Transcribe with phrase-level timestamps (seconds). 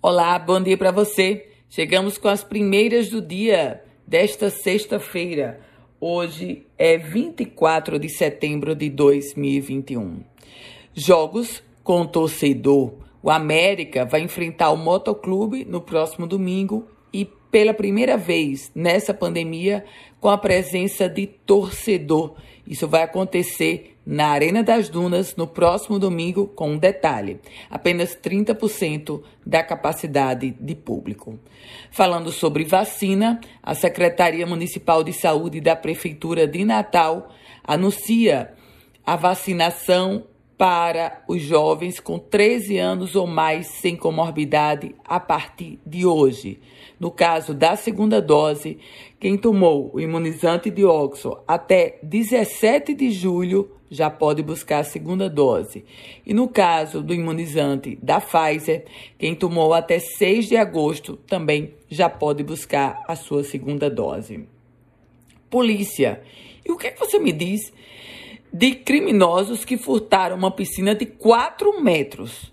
[0.00, 1.48] Olá, bom dia para você.
[1.68, 5.60] Chegamos com as primeiras do dia desta sexta-feira.
[6.00, 10.20] Hoje é 24 de setembro de 2021.
[10.94, 12.94] Jogos com torcedor.
[13.20, 19.84] O América vai enfrentar o Motoclube no próximo domingo e pela primeira vez nessa pandemia
[20.20, 22.34] com a presença de torcedor.
[22.66, 27.40] Isso vai acontecer na Arena das Dunas no próximo domingo, com um detalhe:
[27.70, 31.38] apenas 30% da capacidade de público.
[31.90, 37.32] Falando sobre vacina, a Secretaria Municipal de Saúde da Prefeitura de Natal
[37.64, 38.54] anuncia
[39.04, 40.24] a vacinação
[40.58, 46.58] para os jovens com 13 anos ou mais sem comorbidade a partir de hoje.
[46.98, 48.76] No caso da segunda dose,
[49.20, 55.30] quem tomou o imunizante de Oxford até 17 de julho já pode buscar a segunda
[55.30, 55.84] dose.
[56.26, 58.84] E no caso do imunizante da Pfizer,
[59.16, 64.44] quem tomou até 6 de agosto também já pode buscar a sua segunda dose.
[65.48, 66.20] Polícia.
[66.66, 67.72] E o que, é que você me diz
[68.52, 72.52] de criminosos que furtaram uma piscina de 4 metros.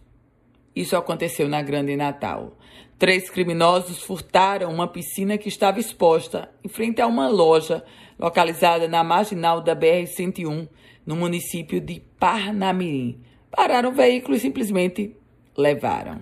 [0.75, 2.57] Isso aconteceu na Grande Natal.
[2.97, 7.83] Três criminosos furtaram uma piscina que estava exposta em frente a uma loja
[8.17, 10.67] localizada na marginal da BR-101,
[11.05, 13.21] no município de Parnamirim.
[13.51, 15.15] Pararam o veículo e simplesmente
[15.57, 16.21] levaram.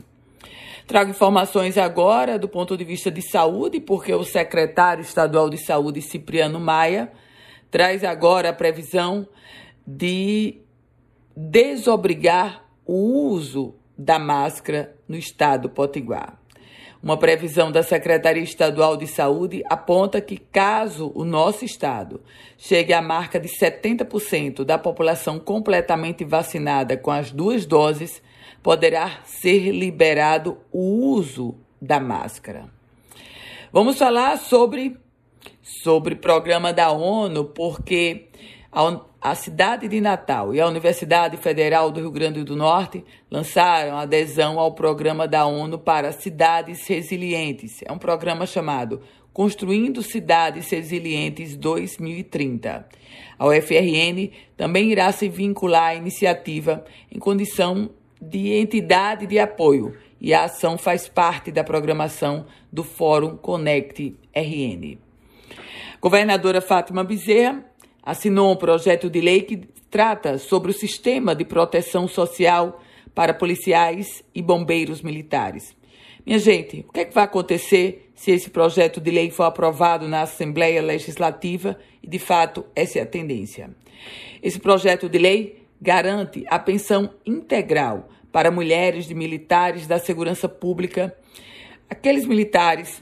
[0.85, 6.02] Trago informações agora do ponto de vista de saúde, porque o secretário estadual de saúde,
[6.02, 7.11] Cipriano Maia,
[7.73, 9.27] traz agora a previsão
[9.85, 10.61] de
[11.35, 16.38] desobrigar o uso da máscara no estado potiguar.
[17.02, 22.21] Uma previsão da Secretaria Estadual de Saúde aponta que, caso o nosso estado
[22.59, 28.21] chegue à marca de 70% da população completamente vacinada com as duas doses,
[28.61, 32.69] poderá ser liberado o uso da máscara.
[33.71, 34.95] Vamos falar sobre
[35.64, 38.28] sobre programa da ONU, porque
[38.70, 43.98] a, a cidade de Natal e a Universidade Federal do Rio Grande do Norte lançaram
[43.98, 47.82] adesão ao programa da ONU para cidades resilientes.
[47.86, 49.02] É um programa chamado
[49.32, 52.86] Construindo Cidades Resilientes 2030.
[53.39, 57.89] A UFRN também irá se vincular à iniciativa em condição
[58.21, 64.98] de entidade de apoio e a ação faz parte da programação do Fórum Connect RN.
[66.03, 67.64] Governadora Fátima Bezerra
[68.03, 69.55] assinou um projeto de lei que
[69.89, 72.81] trata sobre o sistema de proteção social
[73.15, 75.73] para policiais e bombeiros militares.
[76.25, 80.05] Minha gente, o que, é que vai acontecer se esse projeto de lei for aprovado
[80.09, 83.69] na Assembleia Legislativa e, de fato, essa é a tendência?
[84.42, 91.15] Esse projeto de lei garante a pensão integral para mulheres de militares da segurança pública,
[91.89, 93.02] aqueles militares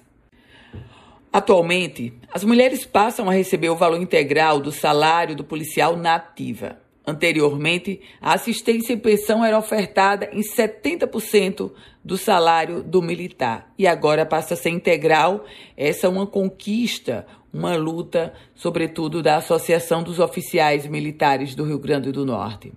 [1.34, 6.78] Atualmente, as mulheres passam a receber o valor integral do salário do policial na ativa.
[7.08, 11.72] Anteriormente, a assistência e pensão era ofertada em 70%
[12.03, 15.46] do salário do militar e agora passa a ser integral.
[15.78, 22.12] Essa é uma conquista, uma luta, sobretudo da Associação dos Oficiais Militares do Rio Grande
[22.12, 22.74] do Norte.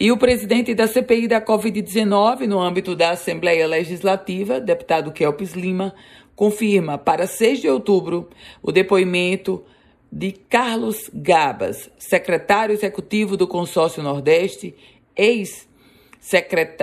[0.00, 5.92] E o presidente da CPI da Covid-19, no âmbito da Assembleia Legislativa, deputado Kelpis Lima,
[6.36, 8.28] confirma para 6 de outubro
[8.62, 9.64] o depoimento
[10.10, 14.72] de Carlos Gabas, secretário executivo do Consórcio Nordeste,
[15.16, 15.67] ex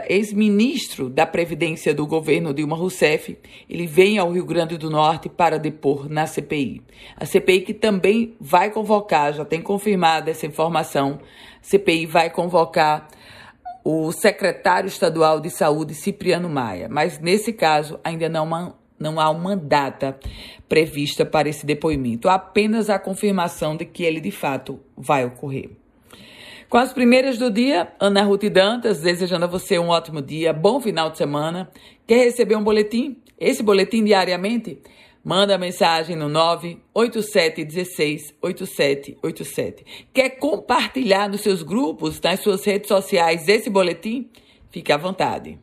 [0.07, 3.37] ex-ministro da Previdência do governo Dilma Rousseff,
[3.69, 6.81] ele vem ao Rio Grande do Norte para depor na CPI.
[7.15, 11.19] A CPI que também vai convocar, já tem confirmado essa informação,
[11.61, 13.07] CPI vai convocar
[13.83, 19.55] o secretário estadual de saúde, Cipriano Maia, mas nesse caso ainda não não há uma
[19.57, 20.17] data
[20.69, 25.71] prevista para esse depoimento, apenas a confirmação de que ele de fato vai ocorrer.
[26.69, 30.81] Com as primeiras do dia, Ana Ruth Dantas, desejando a você um ótimo dia, bom
[30.81, 31.69] final de semana.
[32.07, 33.17] Quer receber um boletim?
[33.39, 34.81] Esse boletim diariamente?
[35.23, 40.07] Manda mensagem no 98716 8787.
[40.11, 44.29] Quer compartilhar nos seus grupos, nas suas redes sociais, esse boletim?
[44.71, 45.59] Fique à vontade.